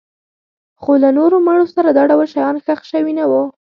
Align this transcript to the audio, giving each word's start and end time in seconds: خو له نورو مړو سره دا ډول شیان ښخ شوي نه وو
خو 0.81 0.91
له 1.03 1.09
نورو 1.17 1.37
مړو 1.47 1.65
سره 1.75 1.89
دا 1.97 2.03
ډول 2.11 2.27
شیان 2.33 2.55
ښخ 2.65 2.79
شوي 2.91 3.13
نه 3.19 3.25
وو 3.31 3.43